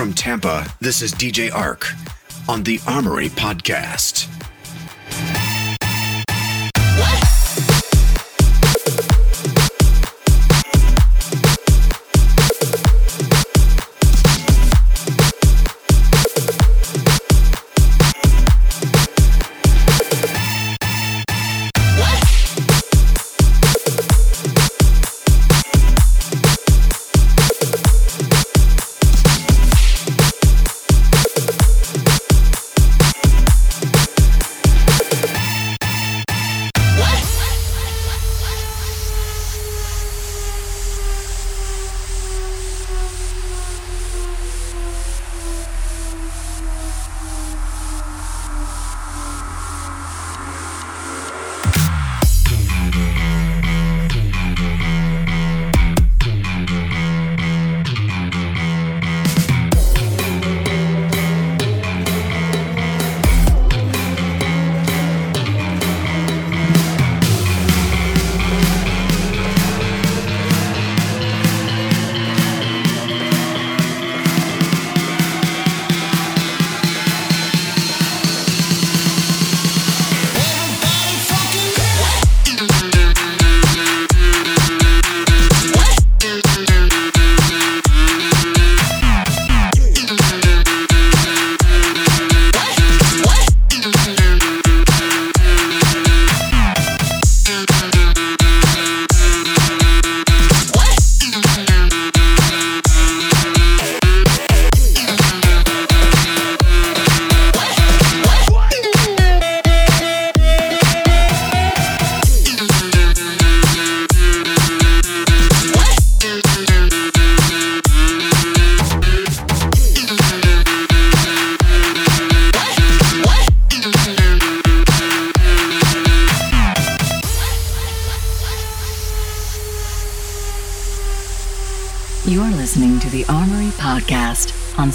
[0.00, 1.86] from Tampa, this is DJ Ark
[2.48, 4.39] on the Armory Podcast.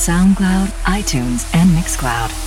[0.06, 2.45] SoundCloud, iTunes, and Mixcloud.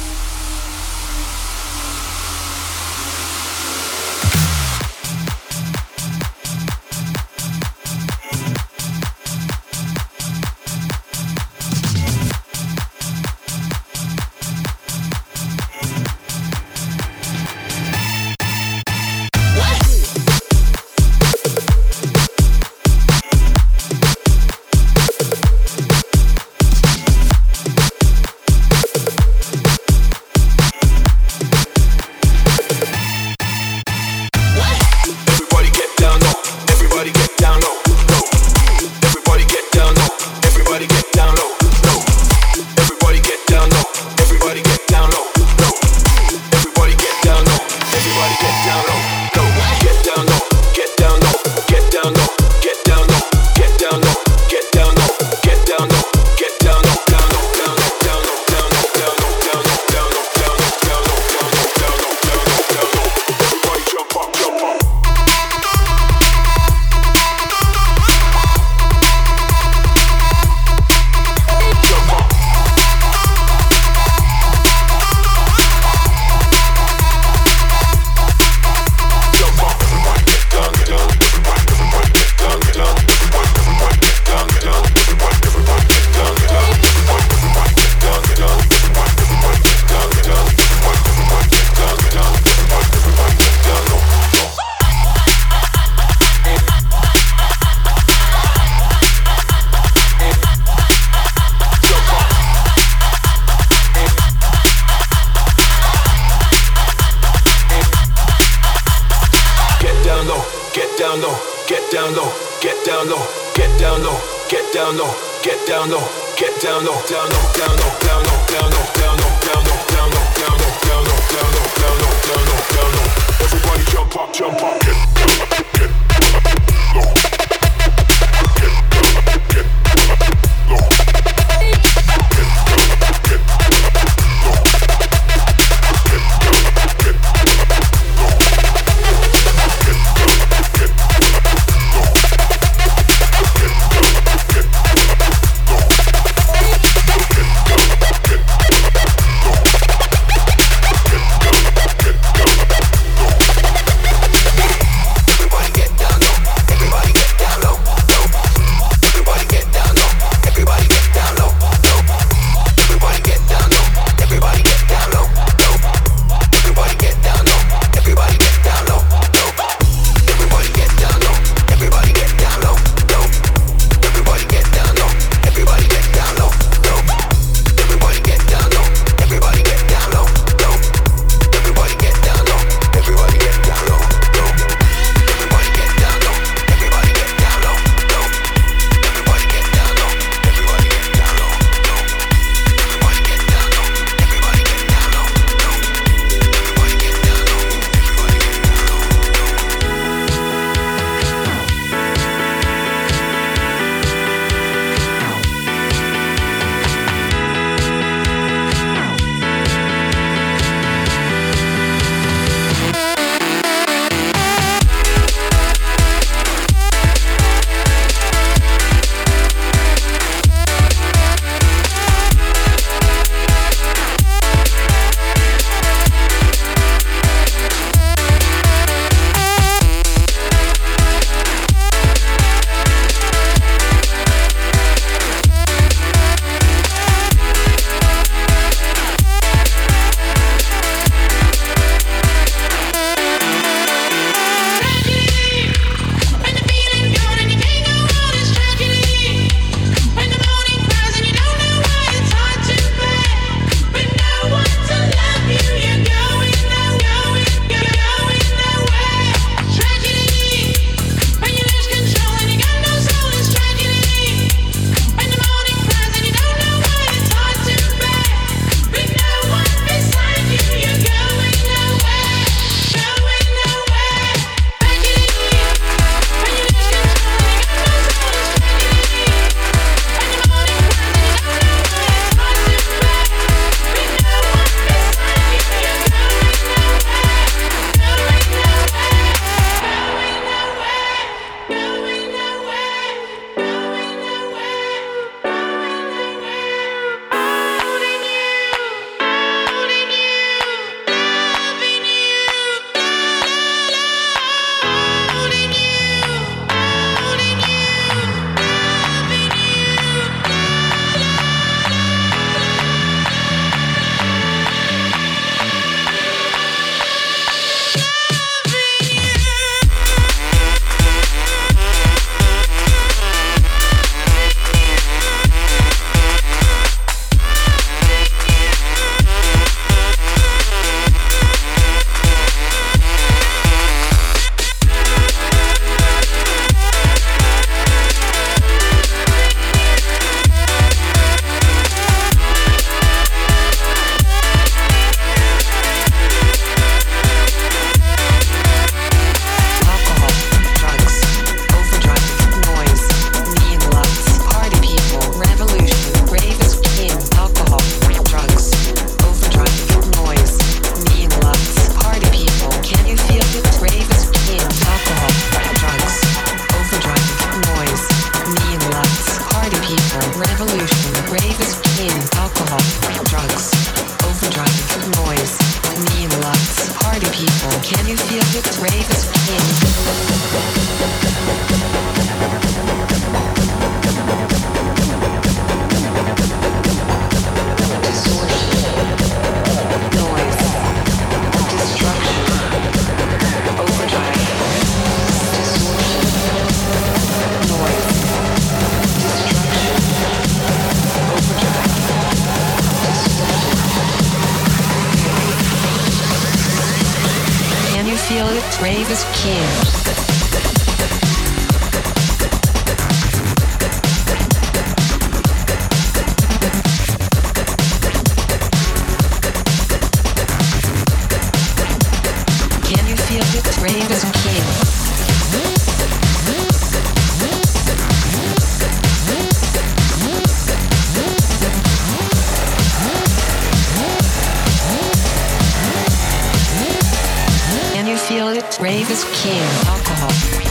[438.88, 439.60] Rave is king.
[439.86, 440.67] Alcohol,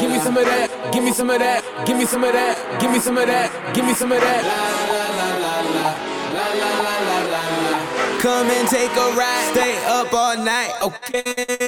[0.00, 2.80] Give me some of that, give me some of that, give me some of that,
[2.80, 4.42] give me some of that, give me some of that.
[4.44, 4.56] La
[4.90, 5.60] la la la
[6.32, 7.60] la la la la la.
[8.20, 11.59] Come and take a ride, stay up all night, okay?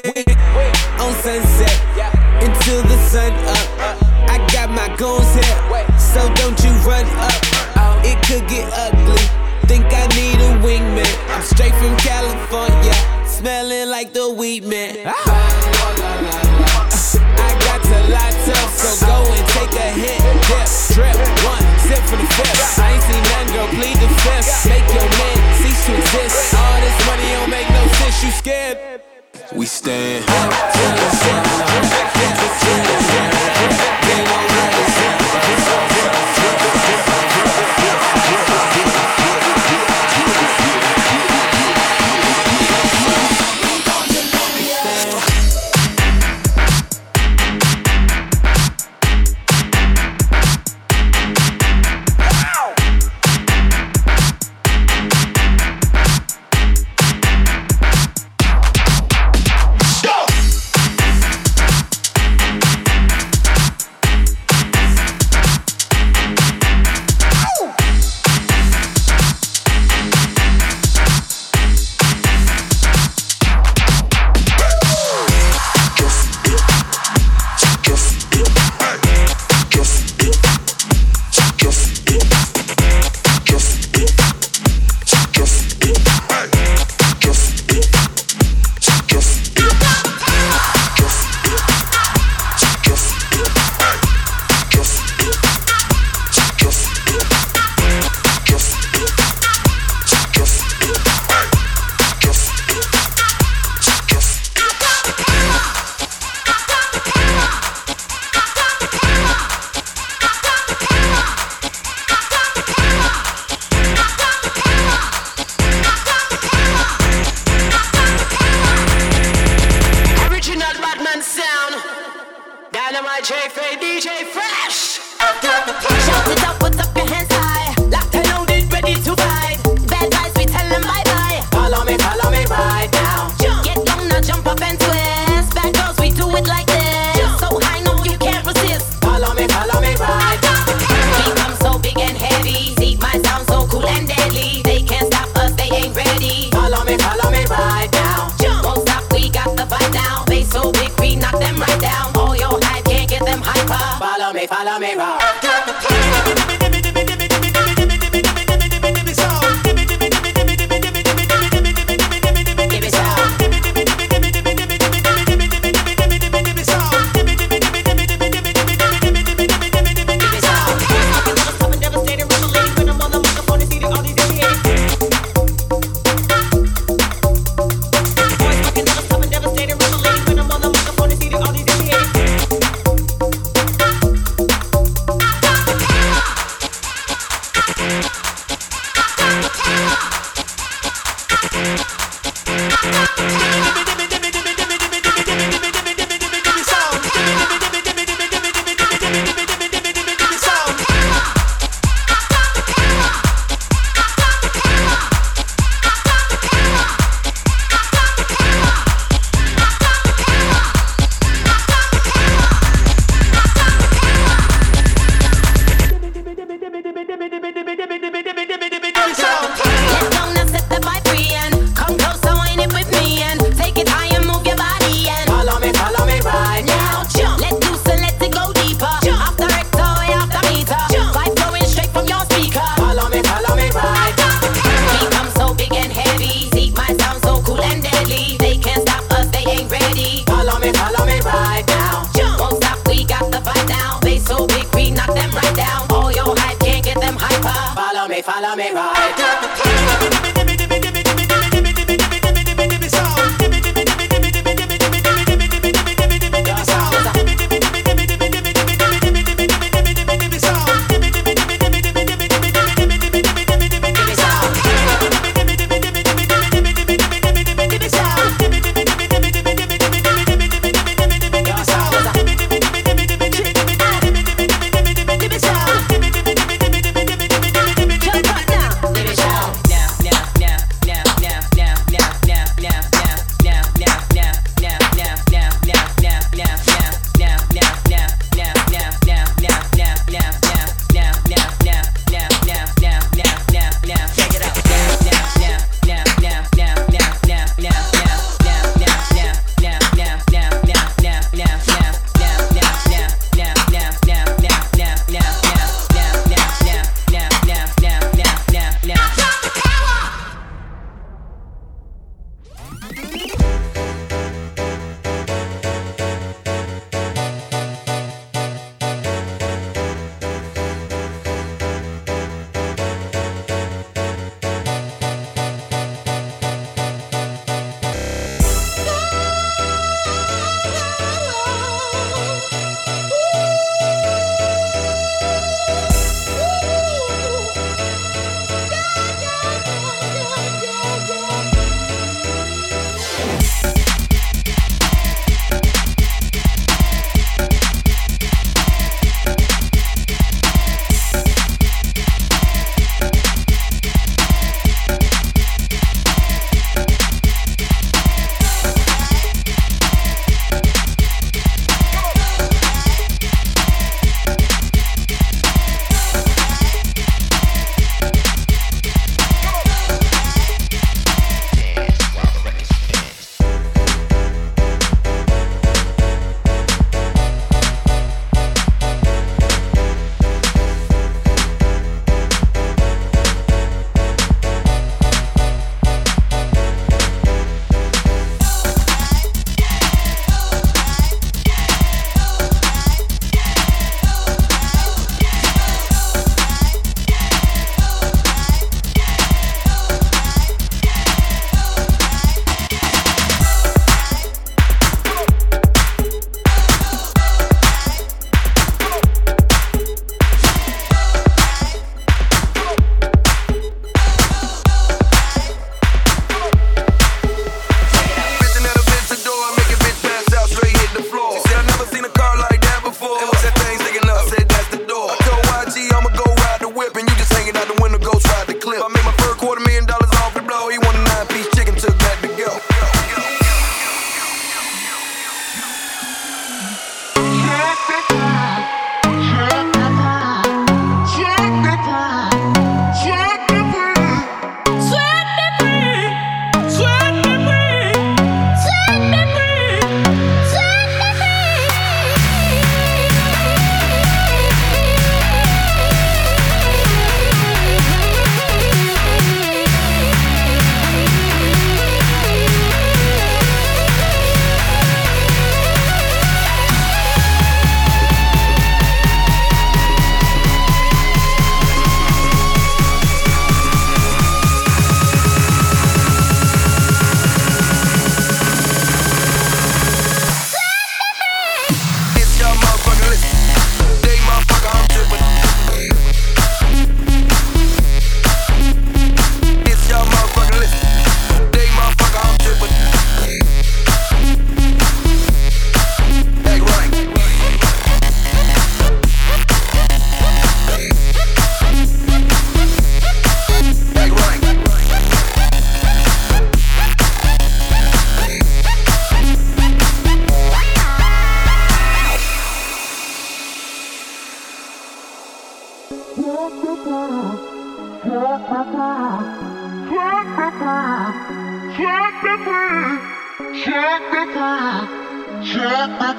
[525.63, 526.13] Set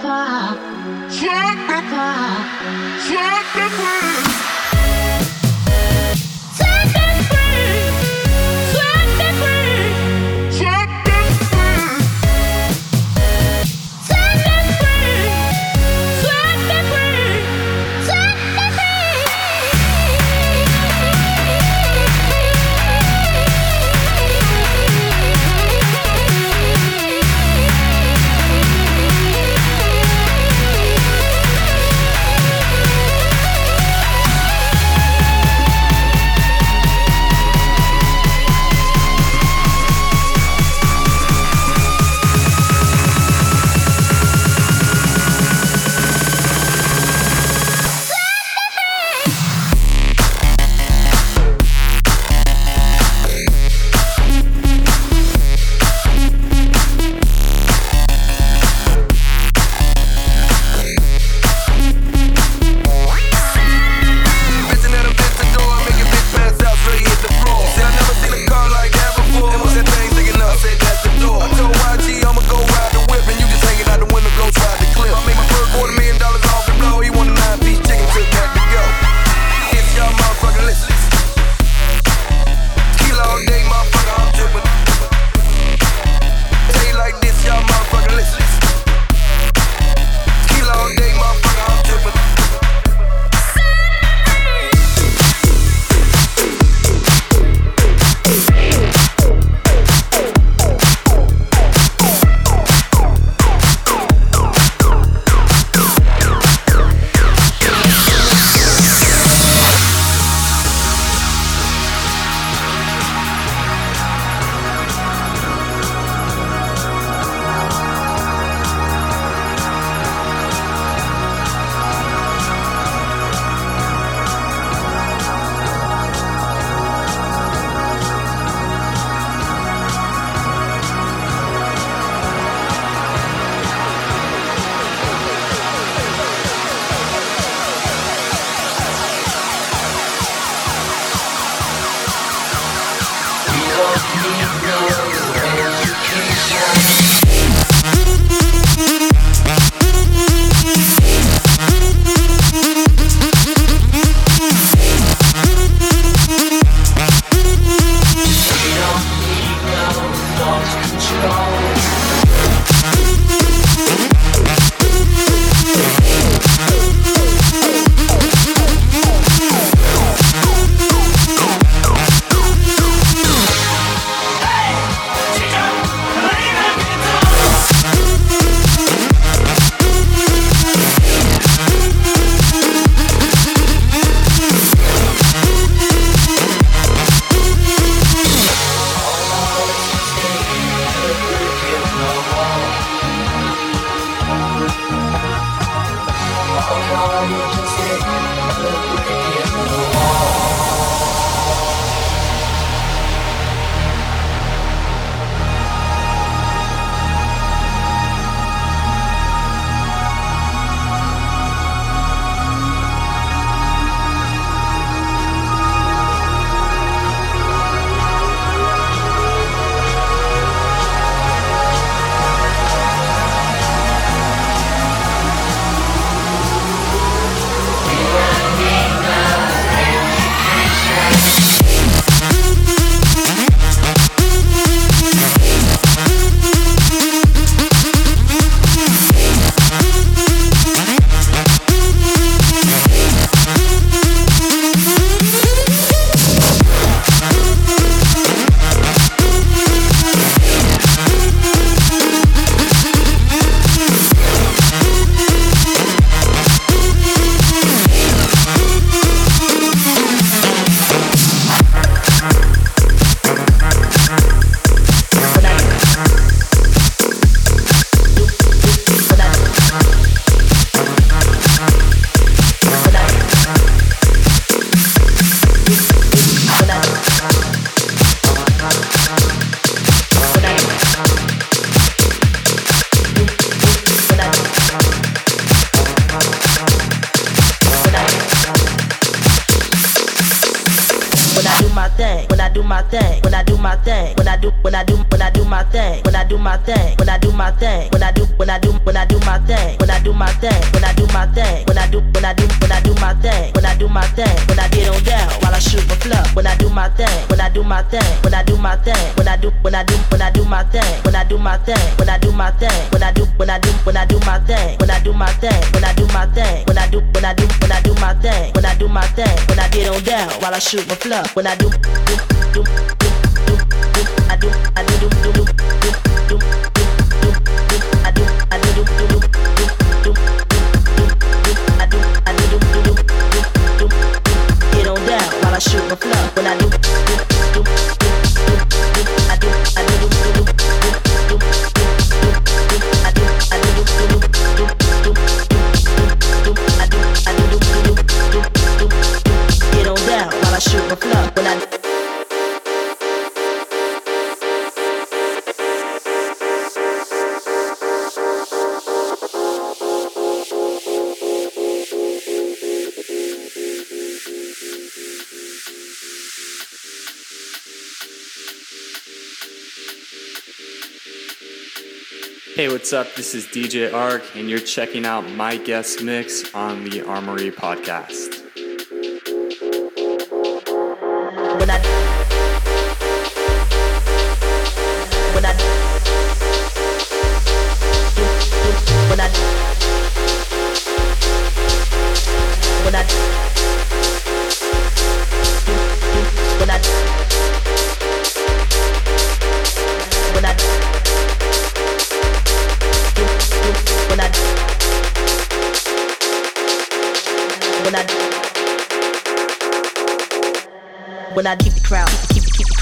[372.94, 373.16] what's up?
[373.16, 378.23] This is DJ Ark, and you're checking out my guest mix on the Armory Podcast.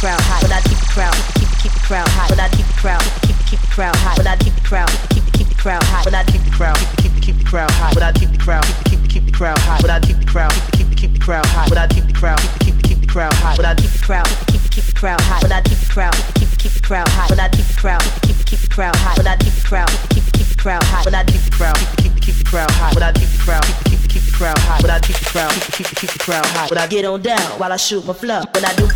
[0.01, 0.17] Crowd.
[0.41, 2.27] When I keep the crowd, keep keep the crowd high.
[2.33, 3.93] When I keep the crowd, keep keep the crowd.
[4.17, 5.83] When I keep the crowd, keep keep the crowd.
[6.05, 7.69] When I keep the crowd, keep keep the crowd.
[7.93, 9.77] When I keep the crowd, keep keep the crowd.
[9.81, 11.69] When I keep the crowd, keep keep the crowd.
[11.69, 13.33] When I keep the crowd, keep keep the crowd.
[13.57, 15.41] When I keep the crowd, keep keep the crowd.
[15.43, 17.29] When I keep the crowd, keep keep the crowd.
[17.29, 18.97] When I keep the crowd, keep keep the crowd.
[19.17, 21.05] When I keep the crowd, keep keep the crowd.
[21.05, 22.95] When I keep the crowd, keep keep the crowd.
[22.95, 24.57] When I keep the crowd, keep keep the crowd.
[24.81, 26.69] When I keep the crowd, keep keep the crowd.
[26.69, 28.41] When I get on down while I shoot my flow?
[28.53, 28.87] When I do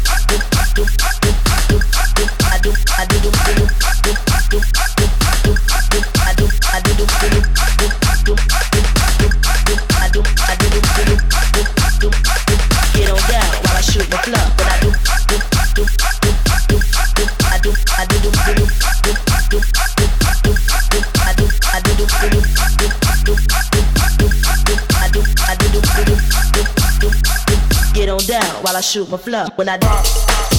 [28.85, 29.57] shoot my fluff.
[29.57, 30.54] When I do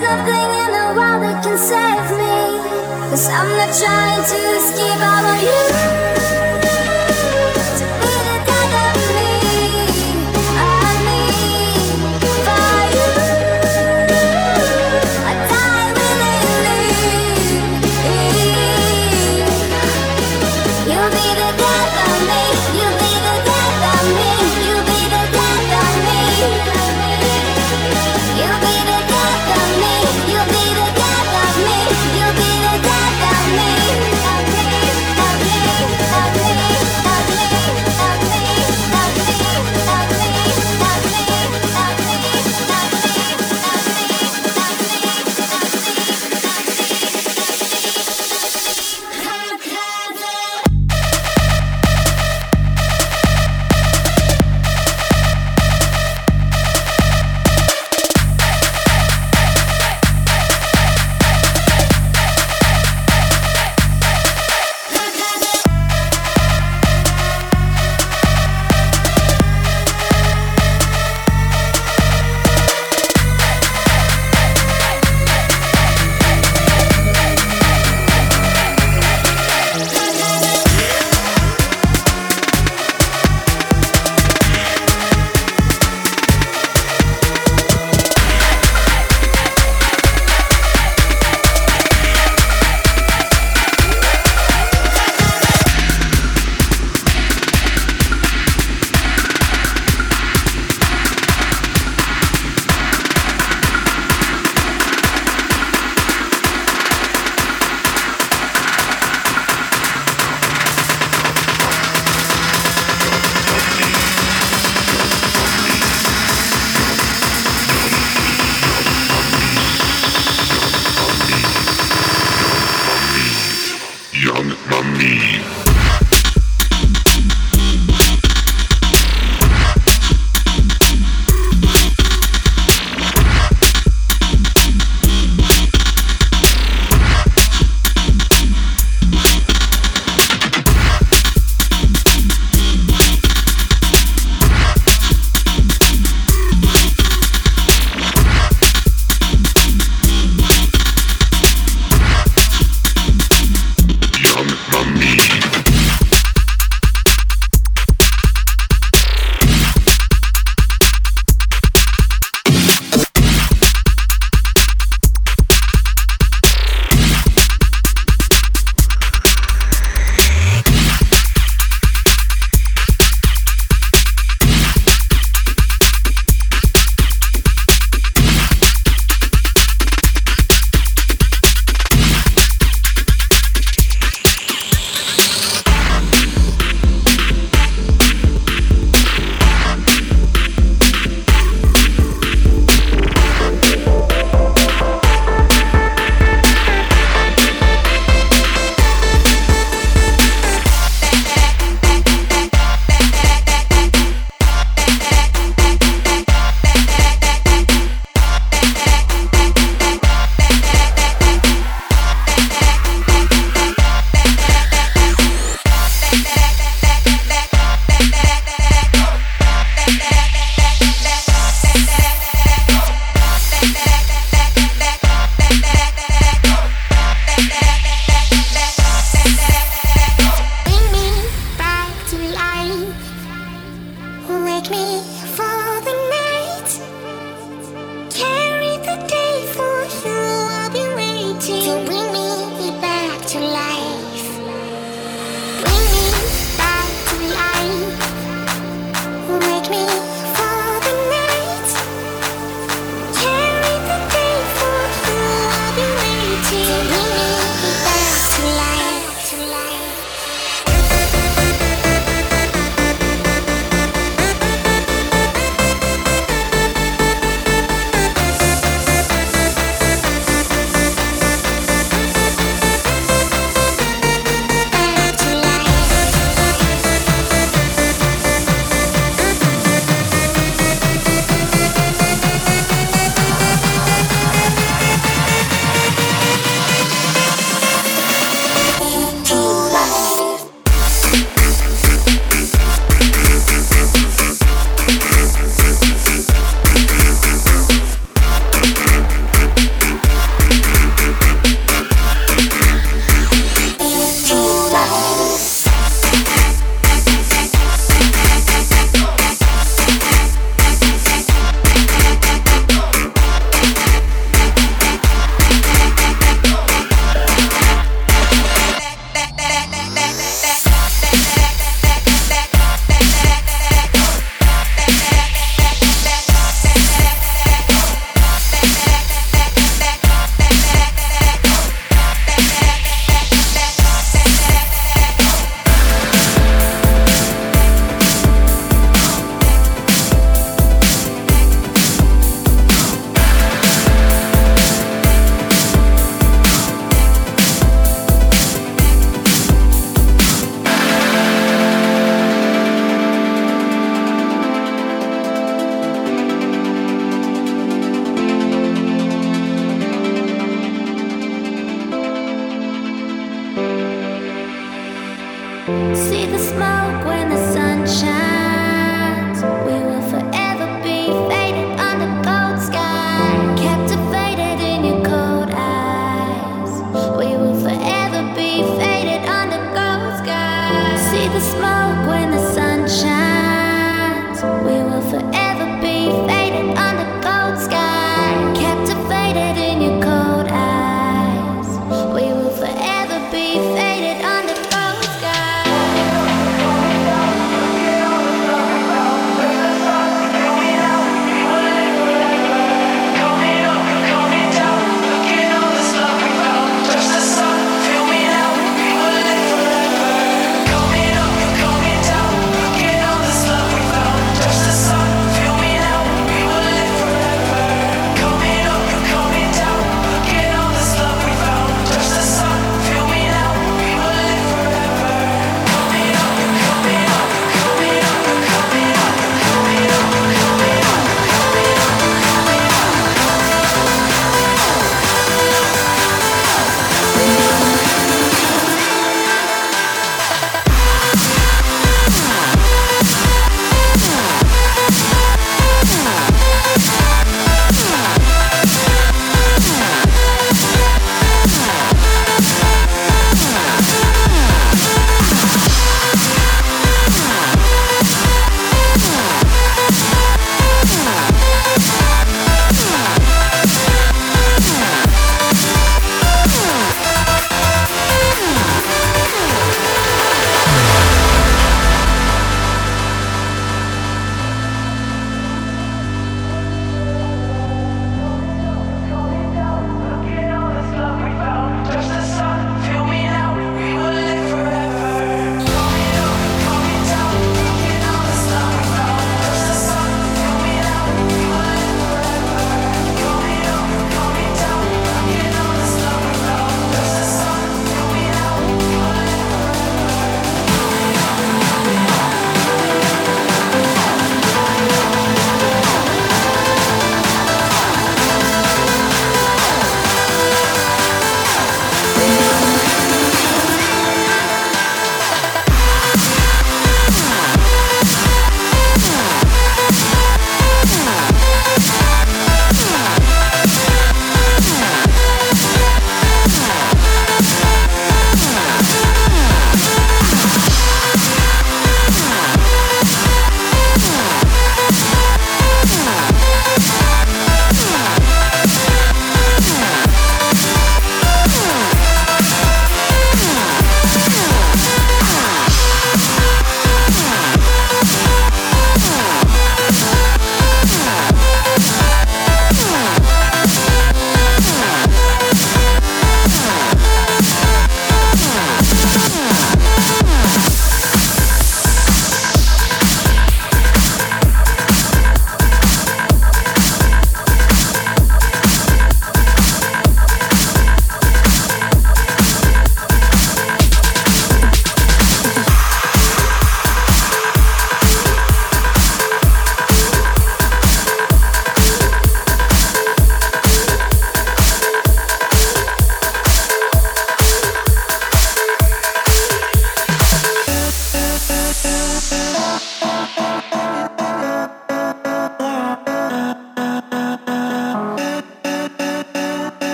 [0.00, 3.10] There's nothing in the world that can save me.
[3.10, 6.19] Cause I'm not trying to escape all of you.